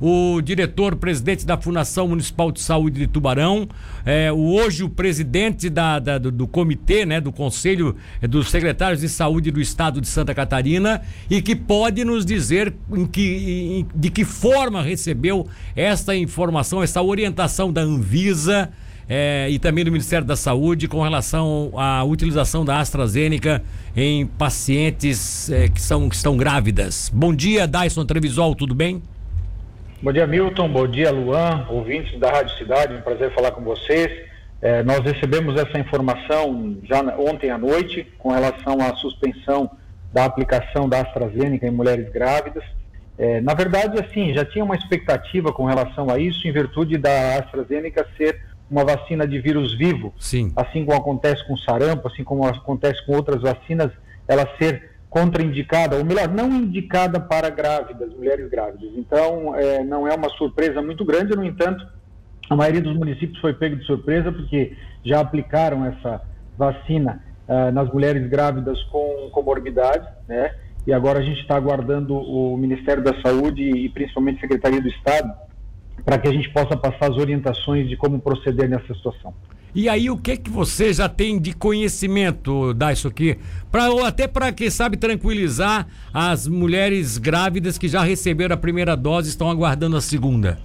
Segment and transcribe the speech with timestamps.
[0.00, 3.68] o diretor-presidente da Fundação Municipal de Saúde de Tubarão,
[4.04, 9.00] é, hoje o presidente da, da do, do, comitê, né, do Conselho é, dos Secretários
[9.00, 13.86] de Saúde do Estado de Santa Catarina, e que pode nos dizer em que, em,
[13.94, 18.70] de que forma recebeu esta informação, essa orientação da Anvisa
[19.08, 23.62] é, e também do Ministério da Saúde com relação à utilização da AstraZeneca
[23.96, 27.10] em pacientes é, que, são, que estão grávidas.
[27.14, 29.00] Bom dia, Dyson Trevisol, tudo bem?
[30.02, 30.68] Bom dia, Milton.
[30.68, 32.94] Bom dia, Luan, ouvintes da Rádio Cidade.
[32.94, 34.10] Um prazer falar com vocês.
[34.60, 39.70] É, nós recebemos essa informação já ontem à noite com relação à suspensão
[40.12, 42.62] da aplicação da AstraZeneca em mulheres grávidas.
[43.16, 47.38] É, na verdade, assim, já tinha uma expectativa com relação a isso, em virtude da
[47.38, 48.38] AstraZeneca ser
[48.70, 50.52] uma vacina de vírus vivo, Sim.
[50.56, 53.90] assim como acontece com sarampo, assim como acontece com outras vacinas,
[54.28, 58.90] ela ser contraindicada, ou melhor, não indicada para grávidas, mulheres grávidas.
[58.94, 61.86] Então, é, não é uma surpresa muito grande, no entanto,
[62.50, 66.20] a maioria dos municípios foi pego de surpresa porque já aplicaram essa
[66.58, 70.54] vacina uh, nas mulheres grávidas com comorbidade, né?
[70.86, 74.88] E agora a gente está aguardando o Ministério da Saúde e principalmente a Secretaria do
[74.88, 75.32] Estado
[76.04, 79.32] para que a gente possa passar as orientações de como proceder nessa situação.
[79.76, 83.36] E aí, o que que você já tem de conhecimento disso aqui?
[83.70, 88.96] Pra, ou até para, quem sabe, tranquilizar as mulheres grávidas que já receberam a primeira
[88.96, 90.56] dose e estão aguardando a segunda?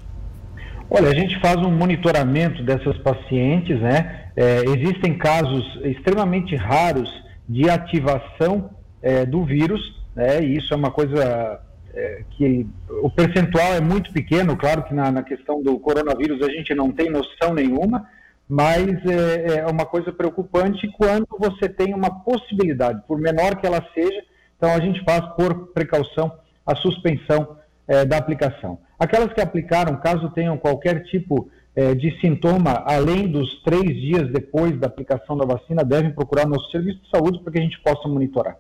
[0.90, 4.28] Olha, a gente faz um monitoramento dessas pacientes, né?
[4.34, 7.12] É, existem casos extremamente raros
[7.50, 8.70] de ativação
[9.02, 9.82] é, do vírus,
[10.16, 10.42] né?
[10.42, 11.60] E isso é uma coisa
[11.94, 12.66] é, que
[13.02, 16.90] o percentual é muito pequeno, claro que na, na, questão do coronavírus a gente não
[16.94, 18.08] tem noção nenhuma,
[18.52, 23.82] mas é, é, uma coisa preocupante quando você tem uma possibilidade, por menor que ela
[23.94, 24.26] seja,
[24.58, 26.30] então a gente faz por precaução
[26.66, 27.56] a suspensão
[27.88, 28.78] é, da aplicação.
[29.00, 34.78] Aquelas que aplicaram, caso tenham qualquer tipo é, de sintoma, além dos três dias depois
[34.78, 38.06] da aplicação da vacina, devem procurar nosso serviço de saúde para que a gente possa
[38.10, 38.58] monitorar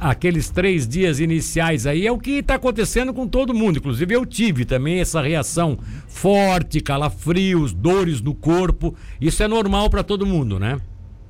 [0.00, 3.78] aqueles três dias iniciais aí é o que está acontecendo com todo mundo.
[3.78, 8.94] Inclusive eu tive também essa reação forte, calafrios, dores no corpo.
[9.20, 10.78] Isso é normal para todo mundo, né?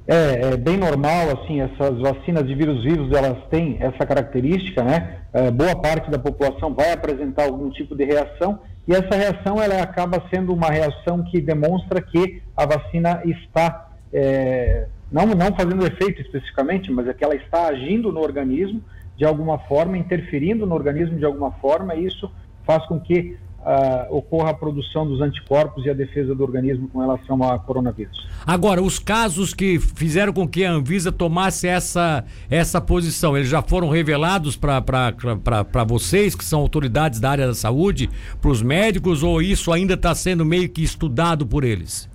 [0.07, 5.19] É, é, bem normal, assim, essas vacinas de vírus vivos, elas têm essa característica, né?
[5.33, 9.81] É, boa parte da população vai apresentar algum tipo de reação e essa reação, ela
[9.81, 16.23] acaba sendo uma reação que demonstra que a vacina está é, não, não fazendo efeito
[16.23, 18.83] especificamente, mas é que ela está agindo no organismo
[19.17, 22.31] de alguma forma, interferindo no organismo de alguma forma, e isso
[22.65, 27.01] faz com que uh, ocorra a produção dos anticorpos e a defesa do organismo com
[27.01, 28.27] relação ao coronavírus.
[28.47, 33.63] Agora, os casos que fizeram com que a Anvisa tomasse essa, essa posição, eles já
[33.63, 39.41] foram revelados para vocês, que são autoridades da área da saúde, para os médicos, ou
[39.41, 42.11] isso ainda está sendo meio que estudado por eles?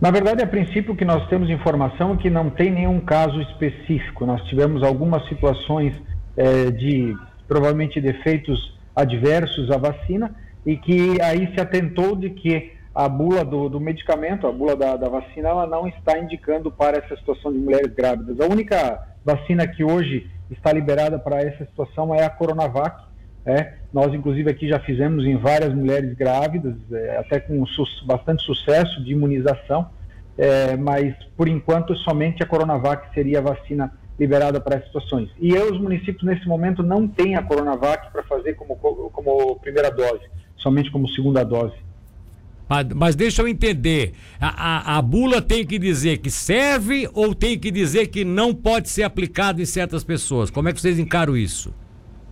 [0.00, 4.26] Na verdade, a princípio, que nós temos informação que não tem nenhum caso específico.
[4.26, 5.94] Nós tivemos algumas situações
[6.36, 7.16] é, de
[7.46, 10.34] provavelmente defeitos adversos à vacina
[10.64, 14.96] e que aí se atentou de que a bula do, do medicamento, a bula da,
[14.96, 18.38] da, vacina, ela não está indicando para essa situação de mulheres grávidas.
[18.40, 23.02] A única vacina que hoje está liberada para essa situação é a Coronavac.
[23.44, 23.74] É.
[23.94, 29.00] Nós, inclusive, aqui já fizemos em várias mulheres grávidas, é, até com su bastante sucesso
[29.04, 29.88] de imunização,
[30.36, 35.30] é, mas por enquanto somente a Coronavac seria a vacina liberada para essas situações.
[35.38, 40.24] E os municípios nesse momento não têm a Coronavac para fazer como, como primeira dose,
[40.56, 41.76] somente como segunda dose.
[42.68, 44.48] Mas, mas deixa eu entender, a,
[44.94, 48.88] a, a, bula tem que dizer que serve ou tem que dizer que não pode
[48.88, 50.50] ser aplicado em certas pessoas?
[50.50, 51.72] Como é que vocês encaram isso?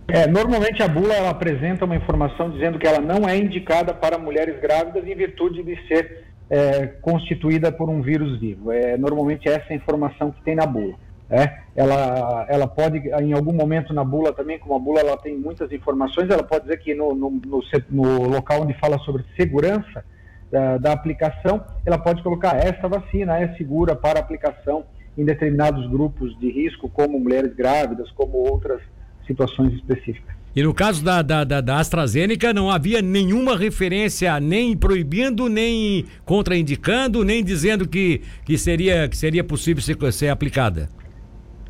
[0.07, 4.17] É, normalmente a bula ela apresenta uma informação dizendo que ela não é indicada para
[4.17, 8.71] mulheres grávidas em virtude de ser é, constituída por um vírus vivo.
[8.71, 10.95] É normalmente essa é a informação que tem na bula.
[11.29, 15.35] É, ela, ela pode, em algum momento na bula também, como a bula ela tem
[15.35, 20.05] muitas informações, ela pode dizer que no, no, no, no local onde fala sobre segurança
[20.51, 24.83] da, da, aplicação, ela pode colocar esta vacina é segura para aplicação
[25.17, 28.81] em determinados grupos de risco, como mulheres grávidas, como outras
[29.25, 30.33] situações específicas.
[30.55, 36.05] E no caso da, da, da, da, AstraZeneca, não havia nenhuma referência nem proibindo, nem
[36.25, 40.89] contraindicando, nem dizendo que, que, seria, que seria possível ser, ser aplicada?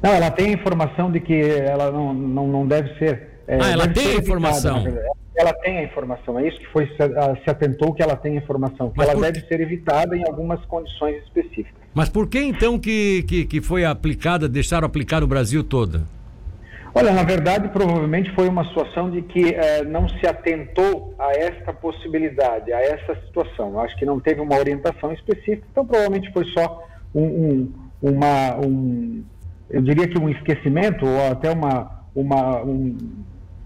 [0.01, 3.39] Não, ela tem a informação de que ela não, não, não deve ser.
[3.47, 4.83] É, ah, ela tem a informação.
[5.35, 8.91] Ela tem a informação, é isso que foi se atentou que ela tem a informação,
[8.91, 9.31] que Mas ela por...
[9.31, 11.73] deve ser evitada em algumas condições específicas.
[11.91, 16.03] Mas por que então que, que, que foi aplicada, deixaram aplicar no Brasil todo?
[16.95, 21.73] Olha, na verdade, provavelmente foi uma situação de que eh, não se atentou a esta
[21.73, 23.79] possibilidade, a essa situação.
[23.79, 29.23] Acho que não teve uma orientação específica, então provavelmente foi só um, um, uma, um
[29.71, 32.95] eu diria que um esquecimento ou até uma, uma, um,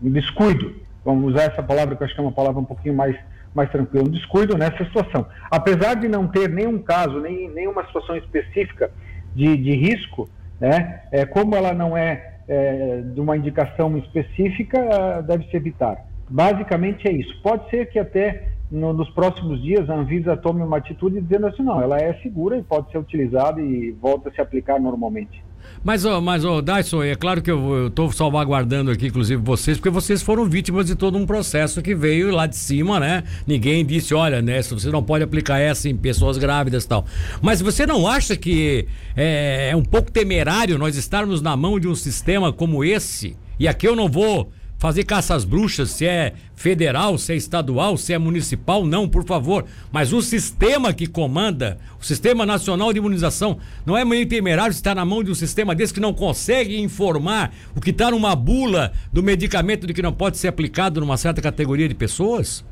[0.02, 0.74] um descuido.
[1.04, 3.16] Vamos usar essa palavra que eu acho que é uma palavra um pouquinho mais
[3.54, 5.26] mais tranquila, um descuido nessa situação.
[5.50, 8.92] Apesar de não ter nenhum caso, nem nenhuma situação específica
[9.34, 10.30] de, de risco,
[10.60, 16.06] né, é, como ela não é é, de uma indicação específica, deve se evitar.
[16.30, 17.42] Basicamente é isso.
[17.42, 21.64] Pode ser que até no, nos próximos dias a Anvisa tome uma atitude dizendo assim,
[21.64, 25.44] não, ela é segura e pode ser utilizada e volta a se aplicar normalmente.
[25.84, 29.90] Mas, ó, mas, ó, Dyson, é claro que eu estou salvaguardando aqui, inclusive, vocês, porque
[29.90, 33.24] vocês foram vítimas de todo um processo que veio lá de cima, né?
[33.46, 37.06] Ninguém disse, olha, né, você não pode aplicar essa em pessoas grávidas e tal.
[37.42, 41.88] Mas você não acha que é, é um pouco temerário nós estarmos na mão de
[41.88, 43.38] um sistema como esse?
[43.60, 47.98] E aqui eu não vou fazer caça às bruxas, se é federal, se é estadual,
[47.98, 49.66] se é municipal, não, por favor.
[49.92, 54.96] Mas o sistema que comanda, o Sistema Nacional de Imunização, não é meio temerário estar
[54.96, 58.92] na mão de um sistema desse que não consegue informar o que está numa bula
[59.12, 62.66] do medicamento de que não pode ser aplicado numa certa categoria de pessoas?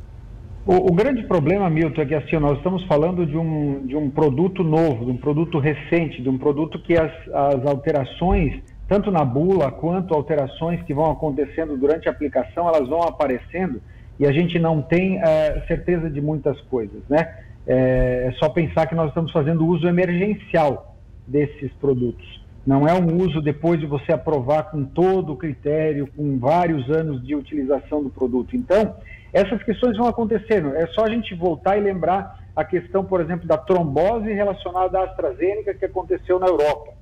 [0.65, 4.09] O, o, grande problema, Milton, é que assim, nós estamos falando de um, de um
[4.09, 9.25] produto novo, de um produto recente, de um produto que as, as alterações tanto na
[9.25, 13.81] bula quanto alterações que vão acontecendo durante a aplicação, elas vão aparecendo
[14.19, 17.39] e a gente não tem é, certeza de muitas coisas, né?
[17.67, 20.95] É, é só pensar que nós estamos fazendo uso emergencial
[21.27, 22.43] desses produtos.
[22.65, 27.25] Não é um uso depois de você aprovar com todo o critério, com vários anos
[27.25, 28.55] de utilização do produto.
[28.55, 28.95] Então,
[29.33, 30.75] essas questões vão acontecendo.
[30.75, 35.03] É só a gente voltar e lembrar a questão, por exemplo, da trombose relacionada à
[35.03, 36.94] AstraZeneca que aconteceu na Europa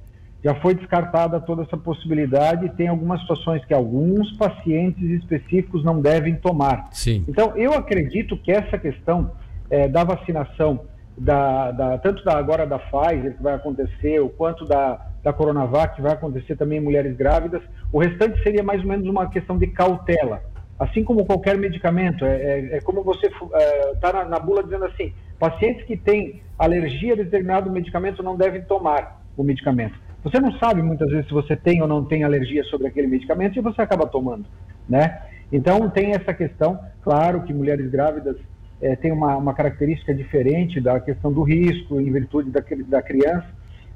[0.43, 6.01] já foi descartada toda essa possibilidade e tem algumas situações que alguns pacientes específicos não
[6.01, 6.89] devem tomar.
[6.91, 7.23] Sim.
[7.27, 9.31] Então, eu acredito que essa questão
[9.69, 10.81] é, da vacinação,
[11.17, 15.95] da, da, tanto da, agora da Pfizer, que vai acontecer, o quanto da, da Coronavac,
[15.95, 17.61] que vai acontecer também em mulheres grávidas,
[17.91, 20.43] o restante seria mais ou menos uma questão de cautela.
[20.77, 24.85] Assim como qualquer medicamento, é, é, é como você está é, na, na bula dizendo
[24.85, 30.02] assim, pacientes que têm alergia a determinado medicamento não devem tomar o medicamento.
[30.23, 33.57] Você não sabe muitas vezes se você tem ou não tem alergia sobre aquele medicamento
[33.57, 34.45] e você acaba tomando,
[34.87, 35.21] né?
[35.51, 38.37] Então tem essa questão, claro que mulheres grávidas
[38.81, 43.47] é, têm uma, uma, característica diferente da questão do risco em virtude da, da criança,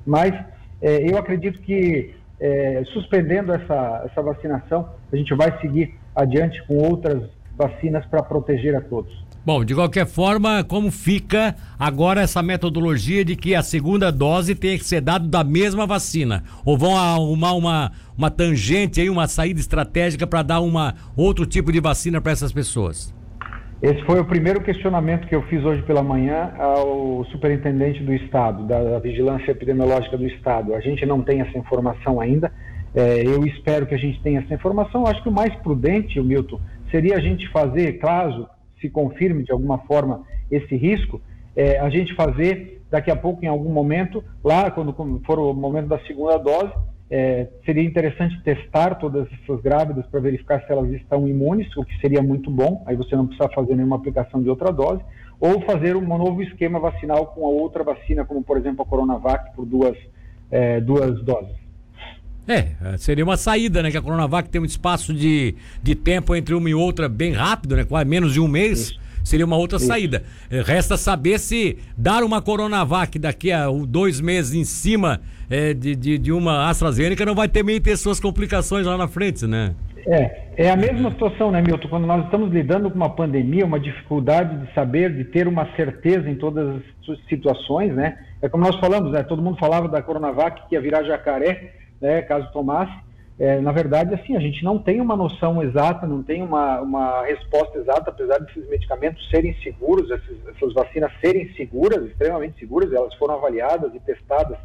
[0.06, 0.34] mas
[0.82, 6.76] é, eu acredito que é, suspendendo essa, essa vacinação, a gente vai seguir adiante com
[6.76, 7.24] outras
[7.56, 9.27] vacinas para proteger a todos.
[9.48, 14.78] Bom, de qualquer forma, como fica agora essa metodologia de que a segunda dose tem
[14.78, 16.44] que ser dada da mesma vacina?
[16.66, 21.72] Ou vão arrumar uma, uma tangente aí, uma saída estratégica para dar uma outro tipo
[21.72, 23.16] de vacina para essas pessoas?
[23.82, 28.68] Esse foi o primeiro questionamento que eu fiz hoje pela manhã ao superintendente do Estado,
[28.68, 30.76] da, da Vigilância Epidemiológica do Estado.
[30.76, 32.52] A gente não tem essa informação ainda.
[32.94, 35.08] É, eu espero que a gente tenha essa informação.
[35.08, 36.60] Acho que o mais prudente, Milton,
[36.92, 38.46] seria a gente fazer, caso
[38.80, 41.22] se confirme de alguma forma esse risco,
[41.56, 44.94] é, a gente fazer daqui a pouco, em algum momento, lá quando
[45.26, 46.72] for o momento da segunda dose,
[47.10, 51.84] é, seria interessante testar todas as pessoas grávidas para verificar se elas estão imunes, o
[51.84, 55.02] que seria muito bom, aí você não precisa fazer nenhuma aplicação de outra dose,
[55.40, 59.56] ou fazer um novo esquema vacinal com a outra vacina, como por exemplo a Coronavac,
[59.56, 59.98] por duas,
[60.52, 61.67] é, duas doses.
[62.48, 63.92] É, seria uma saída, né?
[63.92, 67.76] Que a Coronavac tem um espaço de, de tempo entre uma e outra bem rápido,
[67.76, 67.84] né?
[67.84, 68.80] Quase menos de um mês.
[68.80, 69.08] Isso.
[69.28, 69.88] Seria uma outra Isso.
[69.88, 70.24] saída.
[70.50, 75.96] É, resta saber se dar uma Coronavac daqui a dois meses em cima é, de,
[75.96, 79.76] de, de, uma AstraZeneca não vai também ter suas complicações lá na frente, né?
[80.06, 81.90] É, é a mesma situação, né, Milton?
[81.90, 86.30] Quando nós estamos lidando com uma pandemia, uma dificuldade de saber, de ter uma certeza
[86.30, 88.18] em todas as situações, né?
[88.42, 89.24] É como nós falamos, né?
[89.24, 93.08] Todo mundo falava da Coronavac que ia virar jacaré né, caso tomasse.
[93.40, 97.24] É, na verdade, assim, a gente não tem uma noção exata, não tem uma, uma
[97.24, 103.36] resposta exata, apesar desses medicamentos serem seguros, essas, vacinas serem seguras, extremamente seguras, elas foram
[103.36, 104.58] avaliadas e testadas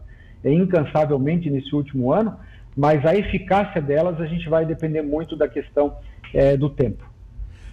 [0.43, 2.37] incansavelmente nesse último ano,
[2.75, 5.95] mas a eficácia delas a gente vai depender muito da questão
[6.33, 7.12] é, do tempo.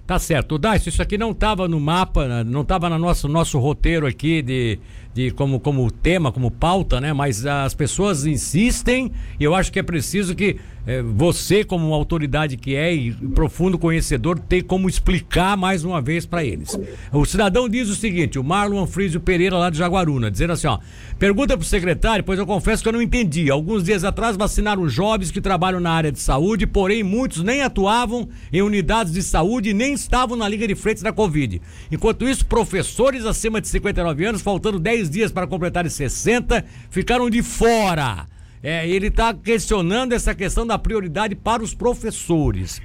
[0.10, 0.58] Tá certo.
[0.58, 4.80] Dais, isso aqui não estava no mapa, não estava no nosso, nosso roteiro aqui de,
[5.14, 7.14] de como, como tema, como pauta, né?
[7.14, 12.58] Mas as pessoas insistem e eu acho que é preciso que é, você, como autoridade
[12.58, 16.78] que é e profundo conhecedor, tem como explicar mais uma vez para eles.
[17.12, 20.80] O cidadão diz o seguinte: o Marlon Frísio Pereira, lá de Jaguaruna, dizendo assim: ó,
[21.18, 23.52] pergunta pro secretário, pois eu confesso que eu não entendi.
[23.52, 28.28] Alguns dias atrás vacinaram jovens que trabalham na área de saúde, porém muitos nem atuavam
[28.52, 31.62] em unidades de saúde e nem estavam na Liga de Frentes da Covid.
[31.92, 37.44] Enquanto isso, professores acima de 59 anos, faltando 10 dias para completarem 60, ficaram de
[37.44, 38.26] fora.
[38.62, 42.82] É, ele está questionando essa questão da prioridade para os professores.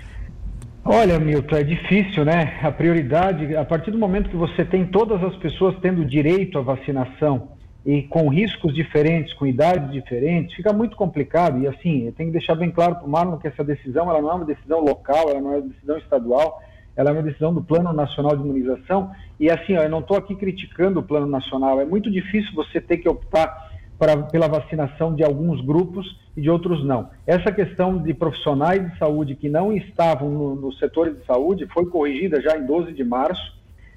[0.85, 2.59] Olha, Milton, é difícil, né?
[2.63, 6.63] A prioridade, a partir do momento que você tem todas as pessoas tendo direito à
[6.63, 7.49] vacinação
[7.85, 11.61] e com riscos diferentes, com idades diferentes, fica muito complicado.
[11.61, 14.23] E assim, eu tenho que deixar bem claro para o Marlon que essa decisão ela
[14.23, 16.63] não é uma decisão local, ela não é uma decisão estadual,
[16.95, 19.11] ela é uma decisão do Plano Nacional de Imunização.
[19.41, 22.81] E assim, ó, eu não estou aqui criticando o Plano Nacional, é muito difícil você
[22.81, 23.64] ter que optar
[23.99, 27.11] pra, pela vacinação de alguns grupos e de outros não.
[27.27, 31.87] Essa questão de profissionais de saúde que não estavam no, no setor de saúde foi
[31.87, 33.55] corrigida já em 12 de março.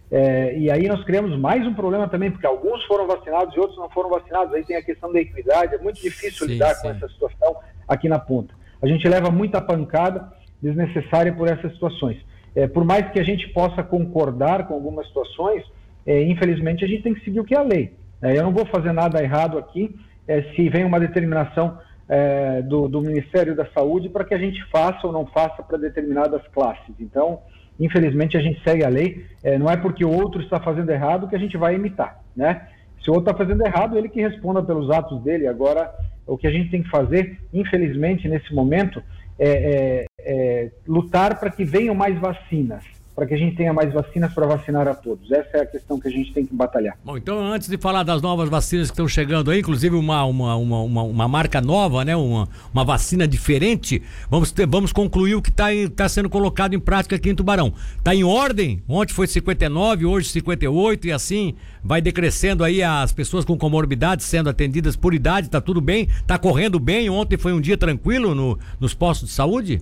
[0.10, 3.78] É, e aí nós criamos mais um problema também, porque alguns foram vacinados e outros
[3.78, 4.54] não foram vacinados.
[4.54, 6.84] Aí tem a questão da equidade, é muito difícil sim, lidar sim.
[6.84, 7.56] com essa situação
[7.88, 8.54] aqui na ponta.
[8.82, 12.18] A gente leva muita pancada desnecessária por essas situações.
[12.56, 15.64] É, por mais que a gente possa concordar com algumas situações,
[16.06, 17.94] é, infelizmente a gente tem que seguir o que é a lei.
[18.22, 19.96] É, eu não vou fazer nada errado aqui
[20.28, 21.78] é, se vem uma determinação
[22.10, 25.78] é, do, do, Ministério da Saúde para que a gente faça ou não faça para
[25.78, 26.96] determinadas classes.
[27.00, 27.40] Então,
[27.80, 29.26] infelizmente, a gente segue a lei.
[29.60, 32.68] Não é porque o outro está fazendo errado que a gente vai imitar, né?
[33.04, 35.48] Se o outro está fazendo errado, ele que responda pelos atos dele.
[35.48, 35.94] Agora,
[36.26, 39.02] o que a gente tem que fazer, infelizmente, nesse momento,
[39.38, 43.92] é, é, é lutar para que venham mais vacinas para que a gente tenha mais
[43.92, 45.32] vacinas para vacinar a todos.
[45.32, 46.96] Essa é a questão que a gente tem que batalhar.
[47.04, 50.56] Bom, então antes de falar das novas vacinas que estão chegando aí, inclusive uma, uma,
[50.56, 52.16] uma, uma, uma marca nova, né?
[52.16, 56.80] Uma, uma vacina diferente, vamos, ter, vamos concluir o que está tá sendo colocado em
[56.80, 57.74] prática aqui em Tubarão.
[57.98, 58.84] Está em ordem?
[58.88, 64.48] Ontem foi 59, hoje 58 e assim vai decrescendo aí as pessoas com comorbidades sendo
[64.48, 66.08] atendidas por idade, está tudo bem?
[66.20, 67.10] Está correndo bem?
[67.10, 69.82] Ontem foi um dia tranquilo no, nos postos de saúde?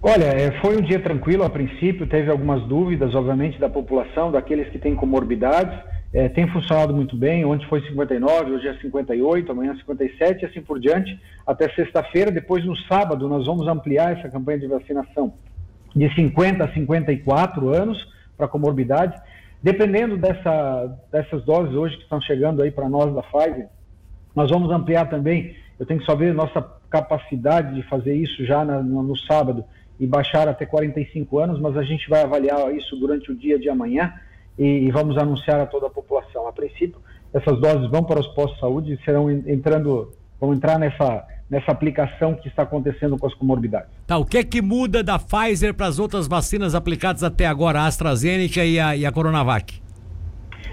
[0.00, 4.68] Olha, é, foi um dia tranquilo a princípio, teve algumas dúvidas, obviamente, da população, daqueles
[4.68, 5.76] que têm comorbidades.
[6.12, 7.44] É, tem funcionado muito bem.
[7.44, 12.30] Ontem foi 59, hoje é 58, amanhã 57 e assim por diante, até sexta-feira.
[12.30, 15.34] Depois, no sábado, nós vamos ampliar essa campanha de vacinação
[15.94, 17.98] de 50 a 54 anos
[18.36, 19.20] para comorbidades.
[19.60, 23.66] Dependendo dessa, dessas doses hoje que estão chegando aí para nós da Pfizer,
[24.34, 25.56] nós vamos ampliar também.
[25.78, 29.64] Eu tenho que só ver nossa capacidade de fazer isso já na, no, no sábado
[29.98, 33.68] e baixar até 45 anos, mas a gente vai avaliar isso durante o dia de
[33.68, 34.12] amanhã
[34.58, 36.46] e, vamos anunciar a toda a população.
[36.48, 37.00] A princípio,
[37.32, 41.72] essas doses vão para os postos de saúde e serão entrando, vão entrar nessa nessa
[41.72, 43.88] aplicação que está acontecendo com as comorbidades.
[44.06, 47.80] Tá, o que é que muda da Pfizer para as outras vacinas aplicadas até agora,
[47.80, 49.80] a AstraZeneca e a, e a Coronavac?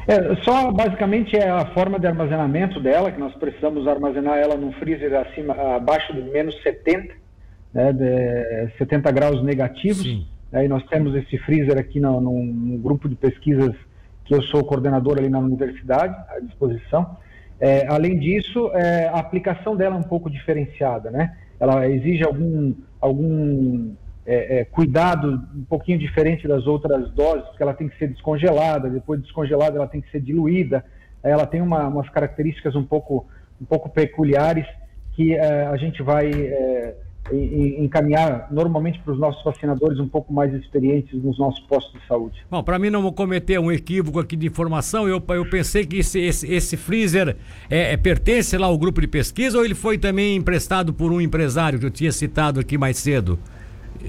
[0.07, 4.71] É, só basicamente é a forma de armazenamento dela, que nós precisamos armazenar ela num
[4.73, 7.13] freezer acima, abaixo de menos 70,
[7.75, 10.01] né, de 70 graus negativos.
[10.01, 10.25] Sim.
[10.53, 13.75] Aí nós temos esse freezer aqui no, no, no, grupo de pesquisas
[14.23, 17.17] que eu sou coordenador ali na universidade, à disposição.
[17.59, 21.35] É, além disso, é, a aplicação dela é um pouco diferenciada, né?
[21.59, 23.91] Ela exige algum, algum
[24.25, 28.89] é, é cuidado um pouquinho diferente das outras doses, porque ela tem que ser descongelada,
[28.89, 30.83] depois de descongelada ela tem que ser diluída,
[31.21, 33.25] ela tem uma, umas características um pouco,
[33.61, 34.65] um pouco peculiares
[35.13, 36.29] que é, a gente vai
[37.31, 42.07] e, encaminhar normalmente para os nossos vacinadores um pouco mais experientes nos nossos postos de
[42.07, 42.45] saúde.
[42.49, 46.19] Bom, para mim não cometer um equívoco aqui de informação, eu, eu pensei que esse,
[46.19, 47.35] esse, esse freezer
[47.69, 51.19] é, é, pertence lá ao grupo de pesquisa ou ele foi também emprestado por um
[51.19, 53.39] empresário que eu tinha citado aqui mais cedo?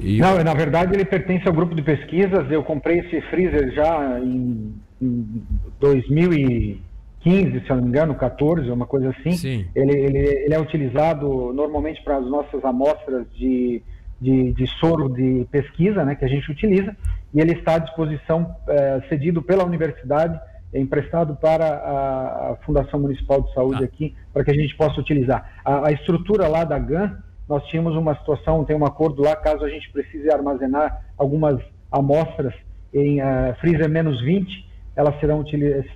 [0.02, 2.50] Não, na verdade ele pertence ao grupo de pesquisas.
[2.50, 5.42] Eu comprei esse freezer já em, em
[5.80, 6.80] 2000 e
[7.26, 9.34] 15, se eu não me engano, 14, uma coisa assim.
[9.74, 13.82] Ele, ele, ele é utilizado normalmente para as nossas amostras de,
[14.20, 16.96] de, de, soro de pesquisa, né, que a gente utiliza,
[17.34, 20.38] e ele está à disposição, é, cedido pela universidade,
[20.72, 23.86] é emprestado para a, a, Fundação Municipal de Saúde ah.
[23.86, 25.50] aqui, para que a gente possa utilizar.
[25.64, 27.18] A, a, estrutura lá da GAN,
[27.48, 32.54] nós tínhamos uma situação, tem um acordo lá, caso a gente precise armazenar algumas amostras
[32.94, 34.64] em uh, freezer menos 20,
[34.96, 35.44] elas serão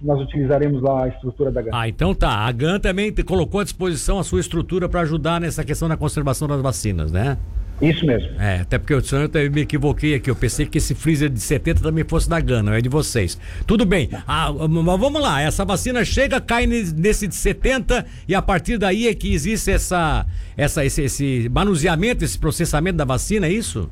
[0.02, 1.70] nós utilizaremos lá a estrutura da GAN.
[1.72, 2.46] Ah, então tá.
[2.46, 6.46] A GAN também colocou à disposição a sua estrutura para ajudar nessa questão da conservação
[6.46, 7.38] das vacinas, né?
[7.80, 8.28] Isso mesmo.
[8.38, 10.30] É, até porque eu, eu me equivoquei aqui.
[10.30, 13.38] Eu pensei que esse freezer de 70 também fosse da Gana, é de vocês.
[13.66, 14.10] Tudo bem.
[14.26, 15.40] Ah, mas vamos lá.
[15.40, 20.26] Essa vacina chega, cai nesse de 70 e a partir daí é que existe essa,
[20.58, 23.88] essa, esse, esse manuseamento, esse processamento da vacina, é isso?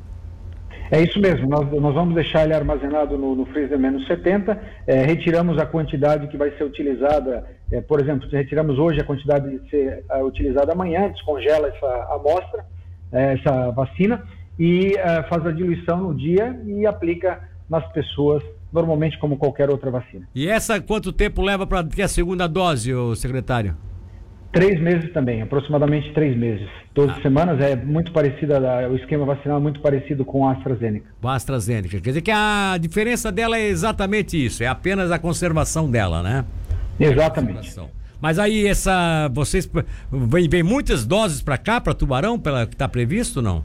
[0.91, 5.03] É isso mesmo, nós, nós vamos deixar ele armazenado no, no freezer menos 70, é,
[5.03, 9.69] retiramos a quantidade que vai ser utilizada, é, por exemplo, retiramos hoje a quantidade de
[9.69, 12.65] ser é, utilizada amanhã, descongela essa amostra,
[13.11, 14.23] é, essa vacina,
[14.57, 18.43] e é, faz a diluição no dia e aplica nas pessoas,
[18.73, 20.27] normalmente como qualquer outra vacina.
[20.33, 23.75] E essa quanto tempo leva para ter a segunda dose, o secretário?
[24.51, 26.67] Três meses também, aproximadamente três meses.
[26.95, 27.21] 12 ah.
[27.21, 31.05] semanas é muito parecida, o esquema vacinal é muito parecido com a AstraZeneca.
[31.21, 31.89] Com a AstraZeneca.
[31.89, 36.45] Quer dizer que a diferença dela é exatamente isso, é apenas a conservação dela, né?
[36.99, 37.79] Exatamente.
[38.19, 39.29] Mas aí essa.
[39.31, 39.69] Vocês.
[40.11, 43.63] Vem, vem muitas doses para cá, para Tubarão, pela que está previsto não?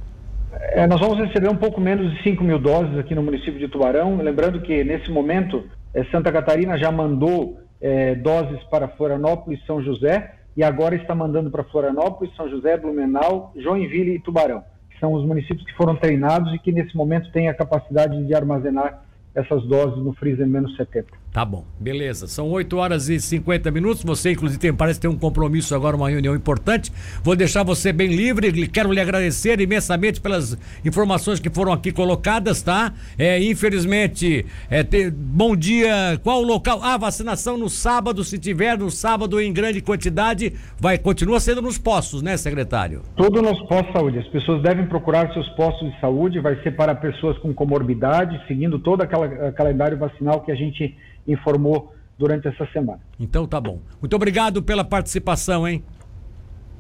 [0.53, 3.67] É, nós vamos receber um pouco menos de 5 mil doses aqui no município de
[3.67, 4.17] Tubarão.
[4.19, 9.83] Lembrando que nesse momento é, Santa Catarina já mandou é, doses para Florianópolis e São
[9.83, 15.13] José e agora está mandando para Florianópolis, São José, Blumenau, Joinville e Tubarão, que são
[15.13, 19.03] os municípios que foram treinados e que nesse momento têm a capacidade de armazenar
[19.35, 21.24] essas doses no freezer menos 70.
[21.35, 22.29] Tá bom, beleza.
[22.29, 24.05] São 8 horas e 50 minutos.
[24.05, 26.93] Você, inclusive, tem, parece ter um compromisso agora, uma reunião importante.
[27.25, 28.69] Vou deixar você bem livre.
[28.69, 32.93] Quero lhe agradecer imensamente pelas informações que foram aqui colocadas, tá?
[33.19, 36.21] É, infelizmente, é, ter, bom dia.
[36.23, 36.79] Qual o local?
[36.81, 41.77] Ah, vacinação no sábado, se tiver no sábado em grande quantidade, vai continua sendo nos
[41.77, 43.03] postos, né, secretário?
[43.17, 44.19] Tudo nos postos de saúde.
[44.21, 46.39] As pessoas devem procurar seus postos de saúde.
[46.39, 51.93] Vai ser para pessoas com comorbidade, seguindo todo aquele calendário vacinal que a gente informou
[52.19, 53.01] durante essa semana.
[53.19, 53.81] Então tá bom.
[54.01, 55.83] Muito obrigado pela participação, hein?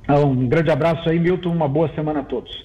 [0.08, 1.50] Um grande abraço aí, Milton.
[1.50, 2.62] Uma boa semana a todos.